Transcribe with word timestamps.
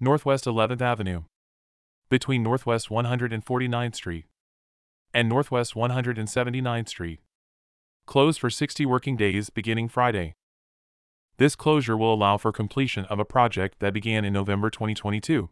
Northwest 0.00 0.44
11th 0.44 0.80
Avenue. 0.80 1.24
Between 2.08 2.44
Northwest 2.44 2.88
149th 2.88 3.96
Street 3.96 4.26
and 5.12 5.28
Northwest 5.28 5.74
179th 5.74 6.88
Street. 6.88 7.18
Closed 8.06 8.38
for 8.38 8.48
60 8.48 8.86
working 8.86 9.16
days 9.16 9.50
beginning 9.50 9.88
Friday. 9.88 10.34
This 11.38 11.56
closure 11.56 11.96
will 11.96 12.14
allow 12.14 12.36
for 12.36 12.52
completion 12.52 13.06
of 13.06 13.18
a 13.18 13.24
project 13.24 13.80
that 13.80 13.92
began 13.92 14.24
in 14.24 14.32
November 14.32 14.70
2022. 14.70 15.50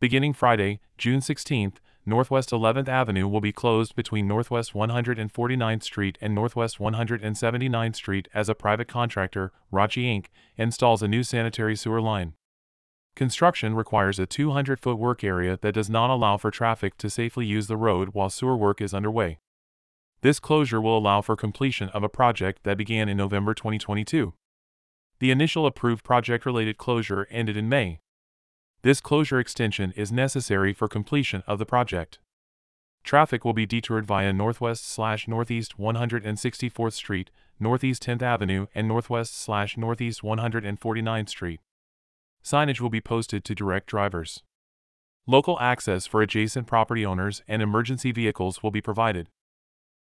Beginning 0.00 0.32
Friday, 0.32 0.80
June 0.96 1.20
16th, 1.20 1.76
Northwest 2.06 2.48
11th 2.48 2.88
Avenue 2.88 3.28
will 3.28 3.42
be 3.42 3.52
closed 3.52 3.94
between 3.94 4.26
Northwest 4.26 4.72
149th 4.72 5.82
Street 5.82 6.16
and 6.22 6.34
Northwest 6.34 6.78
179th 6.78 7.96
Street 7.96 8.26
as 8.32 8.48
a 8.48 8.54
private 8.54 8.88
contractor, 8.88 9.52
Rotschy 9.70 10.04
Inc., 10.04 10.28
installs 10.56 11.02
a 11.02 11.08
new 11.08 11.22
sanitary 11.22 11.76
sewer 11.76 12.00
line. 12.00 12.32
Construction 13.14 13.74
requires 13.74 14.18
a 14.18 14.26
200 14.26 14.80
foot 14.80 14.98
work 14.98 15.22
area 15.22 15.56
that 15.62 15.74
does 15.74 15.88
not 15.88 16.10
allow 16.10 16.36
for 16.36 16.50
traffic 16.50 16.98
to 16.98 17.08
safely 17.08 17.46
use 17.46 17.68
the 17.68 17.76
road 17.76 18.10
while 18.12 18.28
sewer 18.28 18.56
work 18.56 18.80
is 18.80 18.92
underway. 18.92 19.38
This 20.22 20.40
closure 20.40 20.80
will 20.80 20.98
allow 20.98 21.20
for 21.20 21.36
completion 21.36 21.90
of 21.90 22.02
a 22.02 22.08
project 22.08 22.64
that 22.64 22.76
began 22.76 23.08
in 23.08 23.16
November 23.16 23.54
2022. 23.54 24.34
The 25.20 25.30
initial 25.30 25.64
approved 25.64 26.04
project 26.04 26.44
related 26.44 26.76
closure 26.76 27.28
ended 27.30 27.56
in 27.56 27.68
May. 27.68 28.00
This 28.82 29.00
closure 29.00 29.38
extension 29.38 29.92
is 29.96 30.10
necessary 30.10 30.72
for 30.72 30.88
completion 30.88 31.44
of 31.46 31.58
the 31.58 31.66
project. 31.66 32.18
Traffic 33.04 33.44
will 33.44 33.52
be 33.52 33.66
detoured 33.66 34.06
via 34.06 34.32
Northwest 34.32 34.88
slash 34.88 35.28
Northeast 35.28 35.78
164th 35.78 36.94
Street, 36.94 37.30
Northeast 37.60 38.02
10th 38.02 38.22
Avenue, 38.22 38.66
and 38.74 38.88
Northwest 38.88 39.38
slash 39.38 39.76
Northeast 39.76 40.22
149th 40.22 41.28
Street. 41.28 41.60
Signage 42.44 42.80
will 42.80 42.90
be 42.90 43.00
posted 43.00 43.44
to 43.44 43.54
direct 43.54 43.86
drivers. 43.86 44.42
Local 45.26 45.58
access 45.60 46.06
for 46.06 46.20
adjacent 46.20 46.66
property 46.66 47.04
owners 47.04 47.42
and 47.48 47.62
emergency 47.62 48.12
vehicles 48.12 48.62
will 48.62 48.70
be 48.70 48.82
provided. 48.82 49.28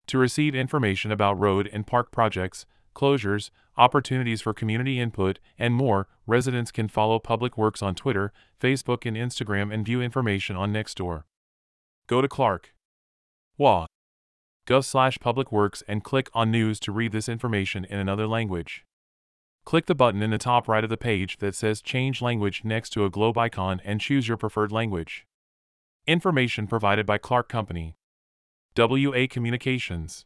To 0.07 0.17
receive 0.17 0.55
information 0.55 1.11
about 1.11 1.37
road 1.37 1.69
and 1.71 1.85
park 1.85 2.11
projects, 2.11 2.65
closures, 2.95 3.49
opportunities 3.77 4.41
for 4.41 4.53
community 4.53 4.99
input, 4.99 5.39
and 5.57 5.73
more, 5.73 6.07
residents 6.25 6.71
can 6.71 6.87
follow 6.87 7.19
Public 7.19 7.57
Works 7.57 7.83
on 7.83 7.93
Twitter, 7.93 8.31
Facebook, 8.59 9.05
and 9.05 9.17
Instagram 9.17 9.73
and 9.73 9.85
view 9.85 10.01
information 10.01 10.55
on 10.55 10.71
Nextdoor. 10.71 11.23
Go 12.07 12.21
to 12.21 12.27
Clark. 12.27 12.73
Wa. 13.57 13.85
Gov 14.65 14.85
slash 14.85 15.19
Public 15.19 15.51
Works 15.51 15.83
and 15.87 16.03
click 16.03 16.29
on 16.33 16.51
News 16.51 16.79
to 16.81 16.91
read 16.93 17.11
this 17.11 17.27
information 17.27 17.83
in 17.83 17.99
another 17.99 18.27
language. 18.27 18.85
Click 19.69 19.85
the 19.85 19.93
button 19.93 20.23
in 20.23 20.31
the 20.31 20.39
top 20.39 20.67
right 20.67 20.83
of 20.83 20.89
the 20.89 20.97
page 20.97 21.37
that 21.37 21.53
says 21.53 21.79
Change 21.79 22.23
Language 22.23 22.63
next 22.63 22.89
to 22.89 23.05
a 23.05 23.09
globe 23.11 23.37
icon 23.37 23.79
and 23.85 24.01
choose 24.01 24.27
your 24.27 24.35
preferred 24.35 24.71
language. 24.71 25.27
Information 26.07 26.65
provided 26.65 27.05
by 27.05 27.19
Clark 27.19 27.49
County. 27.49 27.95
WA 28.75 29.27
Communications. 29.29 30.25